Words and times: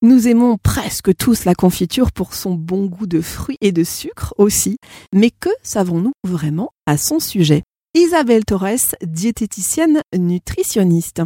Nous 0.00 0.28
aimons 0.28 0.58
presque 0.62 1.12
tous 1.16 1.44
la 1.44 1.56
confiture 1.56 2.12
pour 2.12 2.32
son 2.32 2.54
bon 2.54 2.86
goût 2.86 3.08
de 3.08 3.20
fruits 3.20 3.56
et 3.60 3.72
de 3.72 3.82
sucre 3.82 4.32
aussi, 4.38 4.76
mais 5.12 5.32
que 5.32 5.48
savons-nous 5.64 6.12
vraiment 6.22 6.70
à 6.86 6.96
son 6.96 7.18
sujet? 7.18 7.64
Isabelle 7.94 8.44
Torres, 8.44 8.94
diététicienne 9.02 10.02
nutritionniste. 10.16 11.22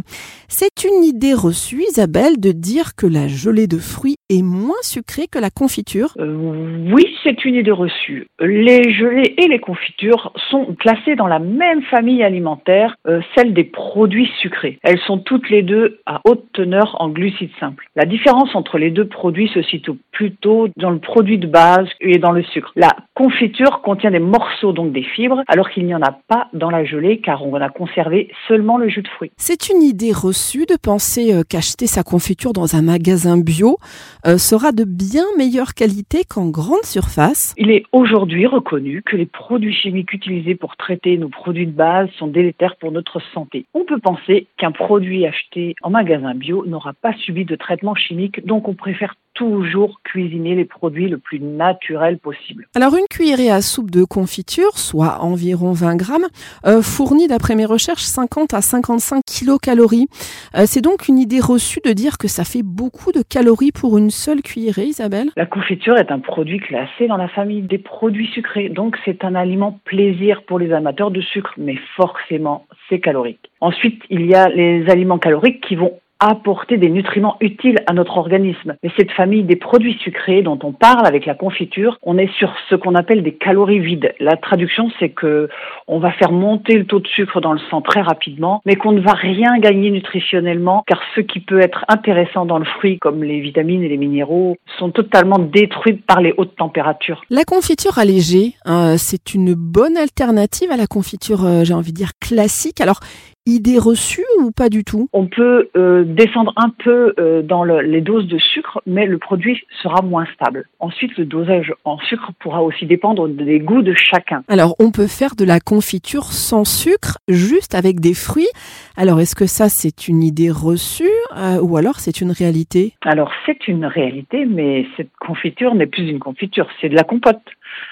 C'est 0.47 0.85
une 0.85 1.03
idée 1.03 1.35
reçue, 1.35 1.83
Isabelle, 1.87 2.39
de 2.39 2.51
dire 2.51 2.95
que 2.95 3.05
la 3.05 3.27
gelée 3.27 3.67
de 3.67 3.77
fruits 3.77 4.15
est 4.29 4.41
moins 4.41 4.81
sucrée 4.81 5.27
que 5.27 5.39
la 5.39 5.49
confiture? 5.49 6.13
Euh, 6.19 6.91
Oui, 6.91 7.05
c'est 7.23 7.45
une 7.45 7.55
idée 7.55 7.71
reçue. 7.71 8.27
Les 8.39 8.91
gelées 8.91 9.35
et 9.37 9.47
les 9.47 9.59
confitures 9.59 10.33
sont 10.49 10.75
classées 10.79 11.15
dans 11.15 11.27
la 11.27 11.39
même 11.39 11.81
famille 11.83 12.23
alimentaire, 12.23 12.95
euh, 13.07 13.21
celle 13.35 13.53
des 13.53 13.63
produits 13.63 14.29
sucrés. 14.41 14.79
Elles 14.83 14.99
sont 15.07 15.17
toutes 15.17 15.49
les 15.49 15.61
deux 15.61 15.99
à 16.05 16.21
haute 16.25 16.45
teneur 16.53 16.95
en 16.99 17.09
glucides 17.09 17.51
simples. 17.59 17.85
La 17.95 18.05
différence 18.05 18.55
entre 18.55 18.77
les 18.77 18.91
deux 18.91 19.07
produits 19.07 19.49
se 19.53 19.61
situe 19.61 19.93
plutôt 20.11 20.67
dans 20.77 20.89
le 20.89 20.99
produit 20.99 21.37
de 21.37 21.47
base 21.47 21.87
et 22.01 22.17
dans 22.17 22.31
le 22.31 22.43
sucre. 22.43 22.71
La 22.75 22.95
confiture 23.15 23.81
contient 23.81 24.11
des 24.11 24.19
morceaux, 24.19 24.73
donc 24.73 24.91
des 24.91 25.03
fibres, 25.03 25.43
alors 25.47 25.69
qu'il 25.69 25.85
n'y 25.85 25.95
en 25.95 26.01
a 26.01 26.17
pas 26.27 26.47
dans 26.53 26.69
la 26.69 26.85
gelée 26.85 27.19
car 27.19 27.45
on 27.45 27.53
a 27.55 27.69
conservé 27.69 28.29
seulement 28.47 28.77
le 28.77 28.89
jus 28.89 29.01
de 29.01 29.07
fruits. 29.07 29.31
C'est 29.37 29.69
une 29.69 29.81
idée 29.81 30.11
reçue 30.11 30.65
de 30.65 30.75
penser 30.75 31.33
euh, 31.33 31.43
qu'acheter 31.47 31.87
sa 31.87 32.03
confiture 32.03 32.53
dans 32.53 32.75
un 32.75 32.81
magasin 32.81 33.37
bio 33.37 33.77
euh, 34.25 34.37
sera 34.37 34.71
de 34.71 34.83
bien 34.83 35.25
meilleure 35.37 35.73
qualité 35.73 36.23
qu'en 36.23 36.49
grande 36.49 36.83
surface. 36.83 37.53
Il 37.57 37.71
est 37.71 37.83
aujourd'hui 37.91 38.45
reconnu 38.45 39.01
que 39.01 39.15
les 39.15 39.25
produits 39.25 39.73
chimiques 39.73 40.13
utilisés 40.13 40.55
pour 40.55 40.75
traiter 40.77 41.17
nos 41.17 41.29
produits 41.29 41.67
de 41.67 41.71
base 41.71 42.09
sont 42.17 42.27
délétères 42.27 42.75
pour 42.77 42.91
notre 42.91 43.21
santé. 43.33 43.65
On 43.73 43.85
peut 43.85 43.99
penser 43.99 44.47
qu'un 44.57 44.71
produit 44.71 45.25
acheté 45.25 45.75
en 45.81 45.89
magasin 45.89 46.33
bio 46.35 46.65
n'aura 46.65 46.93
pas 46.93 47.13
subi 47.13 47.45
de 47.45 47.55
traitement 47.55 47.95
chimique, 47.95 48.45
donc 48.45 48.67
on 48.67 48.73
préfère 48.73 49.15
toujours 49.33 50.01
cuisiner 50.03 50.55
les 50.55 50.65
produits 50.65 51.07
le 51.07 51.17
plus 51.17 51.39
naturel 51.39 52.17
possible. 52.19 52.67
Alors 52.75 52.95
une 52.95 53.07
cuillerée 53.09 53.49
à 53.49 53.61
soupe 53.61 53.91
de 53.91 54.03
confiture, 54.03 54.77
soit 54.77 55.19
environ 55.21 55.71
20 55.71 55.95
grammes, 55.95 56.27
euh, 56.65 56.81
fournit 56.81 57.27
d'après 57.27 57.55
mes 57.55 57.65
recherches 57.65 58.03
50 58.03 58.53
à 58.53 58.61
55 58.61 59.23
kilocalories. 59.25 60.07
Euh, 60.55 60.63
c'est 60.65 60.81
donc 60.81 61.07
une 61.07 61.17
idée 61.17 61.39
reçue 61.39 61.81
de 61.83 61.91
dire 61.91 62.17
que 62.17 62.27
ça 62.27 62.43
fait 62.43 62.63
beaucoup 62.63 63.11
de 63.11 63.21
calories 63.21 63.71
pour 63.71 63.97
une 63.97 64.09
seule 64.09 64.41
cuillerée, 64.41 64.85
Isabelle 64.85 65.29
La 65.35 65.45
confiture 65.45 65.97
est 65.97 66.11
un 66.11 66.19
produit 66.19 66.59
classé 66.59 67.07
dans 67.07 67.17
la 67.17 67.27
famille 67.27 67.61
des 67.61 67.77
produits 67.77 68.27
sucrés, 68.27 68.69
donc 68.69 68.97
c'est 69.05 69.23
un 69.23 69.35
aliment 69.35 69.79
plaisir 69.85 70.43
pour 70.43 70.59
les 70.59 70.71
amateurs 70.71 71.11
de 71.11 71.21
sucre, 71.21 71.53
mais 71.57 71.77
forcément 71.95 72.65
c'est 72.89 72.99
calorique. 72.99 73.51
Ensuite, 73.61 74.01
il 74.09 74.25
y 74.25 74.35
a 74.35 74.49
les 74.49 74.89
aliments 74.89 75.19
caloriques 75.19 75.61
qui 75.65 75.75
vont 75.75 75.99
apporter 76.29 76.77
des 76.77 76.89
nutriments 76.89 77.37
utiles 77.39 77.77
à 77.87 77.93
notre 77.93 78.17
organisme. 78.17 78.75
Mais 78.83 78.89
cette 78.97 79.11
famille 79.11 79.43
des 79.43 79.55
produits 79.55 79.97
sucrés 80.03 80.41
dont 80.41 80.59
on 80.63 80.71
parle 80.71 81.05
avec 81.05 81.25
la 81.25 81.35
confiture, 81.35 81.97
on 82.03 82.17
est 82.17 82.31
sur 82.37 82.53
ce 82.69 82.75
qu'on 82.75 82.95
appelle 82.95 83.23
des 83.23 83.33
calories 83.33 83.79
vides. 83.79 84.13
La 84.19 84.37
traduction, 84.37 84.89
c'est 84.99 85.09
que 85.09 85.49
on 85.87 85.99
va 85.99 86.11
faire 86.11 86.31
monter 86.31 86.77
le 86.77 86.85
taux 86.85 86.99
de 86.99 87.07
sucre 87.07 87.41
dans 87.41 87.53
le 87.53 87.59
sang 87.69 87.81
très 87.81 88.01
rapidement, 88.01 88.61
mais 88.65 88.75
qu'on 88.75 88.91
ne 88.91 89.01
va 89.01 89.13
rien 89.13 89.57
gagner 89.59 89.91
nutritionnellement, 89.91 90.83
car 90.87 91.01
ce 91.15 91.21
qui 91.21 91.39
peut 91.39 91.59
être 91.59 91.85
intéressant 91.87 92.45
dans 92.45 92.59
le 92.59 92.65
fruit, 92.65 92.99
comme 92.99 93.23
les 93.23 93.39
vitamines 93.39 93.83
et 93.83 93.89
les 93.89 93.97
minéraux, 93.97 94.57
sont 94.77 94.91
totalement 94.91 95.39
détruits 95.39 95.93
par 95.93 96.21
les 96.21 96.33
hautes 96.37 96.55
températures. 96.55 97.21
La 97.29 97.43
confiture 97.43 97.97
allégée, 97.97 98.53
euh, 98.67 98.95
c'est 98.97 99.33
une 99.33 99.53
bonne 99.53 99.97
alternative 99.97 100.71
à 100.71 100.77
la 100.77 100.87
confiture, 100.87 101.45
euh, 101.45 101.63
j'ai 101.63 101.73
envie 101.73 101.91
de 101.91 101.97
dire 101.97 102.11
classique. 102.19 102.81
Alors, 102.81 102.99
idée 103.45 103.77
reçue 103.77 104.25
ou 104.39 104.51
pas 104.51 104.69
du 104.69 104.83
tout? 104.83 105.09
On 105.13 105.27
peut 105.27 105.69
euh, 105.75 106.03
descendre 106.03 106.53
un 106.55 106.69
peu 106.69 107.13
euh, 107.19 107.41
dans 107.41 107.63
le, 107.63 107.81
les 107.81 108.01
doses 108.01 108.27
de 108.27 108.37
sucre, 108.37 108.81
mais 108.85 109.05
le 109.05 109.17
produit 109.17 109.61
sera 109.81 110.01
moins 110.01 110.25
stable. 110.33 110.67
Ensuite, 110.79 111.17
le 111.17 111.25
dosage 111.25 111.73
en 111.83 111.97
sucre 111.99 112.31
pourra 112.39 112.63
aussi 112.63 112.85
dépendre 112.85 113.27
des 113.27 113.59
goûts 113.59 113.81
de 113.81 113.93
chacun. 113.93 114.43
Alors, 114.47 114.75
on 114.79 114.91
peut 114.91 115.07
faire 115.07 115.35
de 115.35 115.45
la 115.45 115.59
confiture 115.59 116.25
sans 116.25 116.65
sucre, 116.65 117.17
juste 117.27 117.75
avec 117.75 117.99
des 117.99 118.13
fruits. 118.13 118.49
Alors, 118.97 119.19
est-ce 119.19 119.35
que 119.35 119.45
ça, 119.45 119.67
c'est 119.69 120.07
une 120.07 120.23
idée 120.23 120.51
reçue 120.51 121.03
euh, 121.37 121.59
ou 121.61 121.77
alors 121.77 121.99
c'est 121.99 122.21
une 122.21 122.31
réalité? 122.31 122.93
Alors, 123.01 123.31
c'est 123.45 123.67
une 123.67 123.85
réalité, 123.85 124.45
mais 124.45 124.85
cette 124.97 125.11
confiture 125.19 125.75
n'est 125.75 125.87
plus 125.87 126.09
une 126.09 126.19
confiture, 126.19 126.67
c'est 126.79 126.89
de 126.89 126.95
la 126.95 127.03
compote 127.03 127.41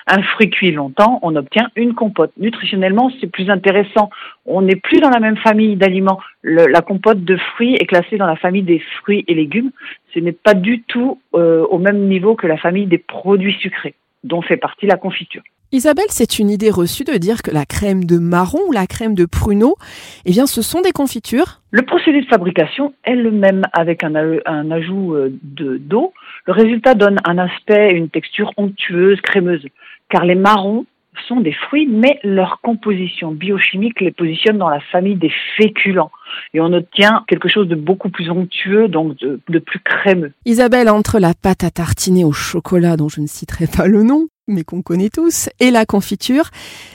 un 0.08 0.22
fruit 0.24 0.50
cuit 0.50 0.72
longtemps, 0.72 1.20
on 1.22 1.36
obtient 1.36 1.70
une 1.76 1.94
compote. 1.94 2.32
Nutritionnellement, 2.38 3.12
c'est 3.20 3.28
plus 3.28 3.50
intéressant. 3.50 4.10
On 4.46 4.62
n'est 4.62 4.76
plus 4.76 5.00
dans 5.00 5.10
la 5.10 5.20
même 5.20 5.38
famille 5.38 5.76
d'aliments. 5.76 6.20
la 6.44 6.82
compote 6.82 7.24
de 7.24 7.38
fruits 7.38 7.76
est 7.76 7.86
classée 7.86 8.18
dans 8.18 8.28
la 8.28 8.36
famille 8.36 8.64
des 8.64 8.82
fruits 9.00 9.24
et 9.28 9.34
légumes. 9.34 9.72
Ce 10.14 10.20
n'est 10.20 10.32
pas 10.32 10.54
du 10.54 10.82
tout 10.84 11.20
euh, 11.36 11.66
au 11.70 11.78
même 11.78 12.08
niveau 12.08 12.36
que 12.36 12.48
la 12.48 12.58
famille 12.58 12.86
des 12.86 12.98
produits 12.98 13.58
sucrés, 13.60 13.96
dont 14.24 14.42
fait 14.42 14.58
partie 14.58 14.86
la 14.86 14.98
confiture. 14.98 15.44
Isabelle, 15.74 16.06
c'est 16.10 16.38
une 16.38 16.50
idée 16.50 16.70
reçue 16.70 17.06
de 17.06 17.14
dire 17.14 17.42
que 17.42 17.50
la 17.50 17.66
crème 17.66 18.04
de 18.04 18.18
marron 18.18 18.60
ou 18.68 18.74
la 18.74 18.88
crème 18.88 19.16
de 19.16 19.26
pruneau, 19.26 19.78
eh 20.26 20.32
bien, 20.32 20.46
ce 20.46 20.62
sont 20.62 20.82
des 20.82 20.92
confitures. 20.92 21.62
Le 21.72 21.84
procédé 21.84 22.20
de 22.20 22.26
fabrication 22.26 22.94
est 23.06 23.16
le 23.16 23.32
même 23.32 23.64
avec 23.72 24.04
un, 24.04 24.14
un 24.46 24.70
ajout 24.70 25.16
euh, 25.16 25.30
de 25.44 25.78
d'eau. 25.78 26.12
Le 26.48 26.54
résultat 26.54 26.96
donne 26.96 27.18
un 27.24 27.38
aspect, 27.38 27.92
une 27.92 28.10
texture 28.10 28.52
onctueuse, 28.58 29.22
crémeuse, 29.22 29.66
car 30.10 30.26
les 30.26 30.36
marrons 30.36 30.86
sont 31.28 31.42
des 31.42 31.54
fruits, 31.54 31.88
mais 31.88 32.20
leur 32.24 32.62
composition 32.62 33.32
biochimique 33.32 34.00
les 34.02 34.12
positionne 34.12 34.58
dans 34.58 34.70
la 34.70 34.80
famille 34.80 35.16
des 35.16 35.32
féculents. 35.58 36.12
Et 36.54 36.62
on 36.62 36.74
obtient 36.74 37.24
quelque 37.28 37.50
chose 37.50 37.68
de 37.68 37.76
beaucoup 37.76 38.10
plus 38.10 38.30
onctueux, 38.30 38.88
donc 38.88 39.18
de, 39.20 39.60
plus 39.60 39.80
crémeux. 39.80 40.32
Isabelle, 40.46 40.90
entre 40.90 41.20
la 41.20 41.34
pâte 41.34 41.64
à 41.64 41.70
tartiner 41.70 42.24
au 42.24 42.32
chocolat, 42.32 42.98
dont 42.98 43.10
je 43.10 43.22
ne 43.22 43.28
citerai 43.28 43.66
pas 43.68 43.88
le 43.88 44.04
nom, 44.04 44.28
mais 44.52 44.64
qu'on 44.64 44.82
connaît 44.82 45.10
tous, 45.10 45.50
et 45.60 45.72
la 45.72 45.86
confiture. 45.86 46.46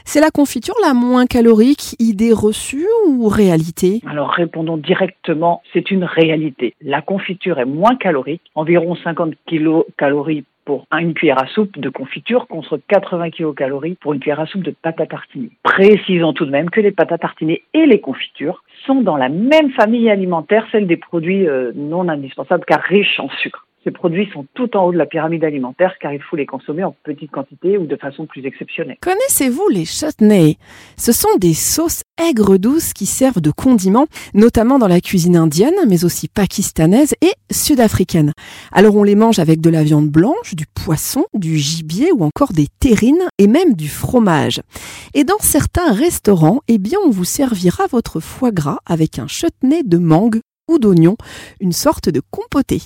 C'est 0.05 0.21
la 0.21 0.31
confiture 0.31 0.75
la 0.83 0.95
moins 0.95 1.27
calorique, 1.27 1.97
idée 1.99 2.33
reçue 2.33 2.87
ou 3.09 3.29
réalité? 3.29 4.01
Alors 4.07 4.31
répondons 4.31 4.77
directement, 4.77 5.63
c'est 5.73 5.91
une 5.91 6.05
réalité. 6.05 6.75
La 6.83 7.03
confiture 7.03 7.59
est 7.59 7.65
moins 7.65 7.97
calorique, 7.97 8.43
environ 8.55 8.97
50 8.97 9.35
kilocalories 9.47 10.45
pour 10.67 10.87
une 10.93 11.15
cuillère 11.15 11.43
à 11.43 11.47
soupe 11.47 11.79
de 11.79 11.89
confiture 11.89 12.49
contre 12.49 12.79
80 12.89 13.31
kilocalories 13.31 13.97
pour 14.01 14.13
une 14.13 14.21
cuillère 14.21 14.41
à 14.41 14.47
soupe 14.47 14.65
de 14.65 14.73
pâte 14.73 15.01
à 15.01 15.07
tartiner. 15.07 15.51
Précisons 15.63 16.33
tout 16.33 16.45
de 16.45 16.51
même 16.51 16.69
que 16.69 16.81
les 16.81 16.91
pâtes 16.91 17.13
à 17.13 17.19
tartiner 17.19 17.63
et 17.73 17.87
les 17.87 18.01
confitures 18.01 18.63
sont 18.85 19.01
dans 19.03 19.17
la 19.17 19.29
même 19.29 19.71
famille 19.71 20.11
alimentaire, 20.11 20.67
celle 20.73 20.87
des 20.87 20.97
produits 20.97 21.49
euh, 21.49 21.73
non 21.75 22.09
indispensables 22.09 22.65
car 22.67 22.83
riches 22.83 23.19
en 23.21 23.31
sucre. 23.43 23.66
Ces 23.87 23.93
produits 23.93 24.29
sont 24.33 24.45
tout 24.55 24.77
en 24.77 24.87
haut 24.87 24.93
de 24.93 24.99
la 24.99 25.07
pyramide 25.07 25.45
alimentaire 25.45 25.95
car 26.01 26.13
il 26.13 26.21
faut 26.21 26.35
les 26.35 26.45
consommer 26.45 26.83
en 26.83 26.97
petite 27.05 27.31
quantité 27.31 27.79
ou 27.79 27.87
de 27.87 27.95
façon 27.95 28.27
plus 28.27 28.45
exceptionnelle. 28.45 28.97
Connaissez-vous 29.01 29.69
les 29.69 29.85
chutneys? 29.85 30.57
Ce 30.97 31.13
sont 31.13 31.37
des 31.39 31.55
sauces 31.55 32.03
aigres 32.21 32.59
douces 32.59 32.93
qui 32.93 33.07
servent 33.07 33.41
de 33.41 33.53
condiments, 33.53 34.09
notamment 34.35 34.81
dans 34.81 34.89
la 34.89 35.01
cuisine 35.01 35.37
indienne, 35.37 35.77
mais 35.87 36.05
aussi 36.05 36.27
pakistanaise 36.27 37.15
et 37.23 37.31
sud-africaine. 37.53 38.33
Alors 38.73 38.97
on 38.97 39.05
les 39.05 39.15
mange 39.15 39.39
avec 39.39 39.61
de 39.61 39.71
la 39.71 39.85
viande 39.85 40.09
blanche, 40.09 40.57
du 40.57 40.67
poisson, 40.67 41.25
du 41.33 41.57
gibier 41.57 42.11
ou 42.11 42.25
encore 42.25 42.53
des 42.53 42.67
terrines 42.81 43.23
et 43.39 43.47
même 43.47 43.75
du 43.75 43.89
fromage. 43.89 44.63
Et 45.15 45.23
dans 45.23 45.39
certains 45.39 45.93
restaurants, 45.93 46.61
eh 46.67 46.79
bien 46.79 46.99
on 47.07 47.11
vous 47.11 47.25
servira 47.25 47.87
votre 47.87 48.19
foie 48.19 48.51
gras 48.51 48.81
avec 48.85 49.21
un 49.21 49.29
chutney 49.29 49.85
de 49.85 49.99
mangue 49.99 50.41
ou 50.69 50.81
d'oignon, 50.81 51.17
une 51.61 51.71
sorte 51.71 52.09
de 52.09 52.21
compoté. 52.33 52.81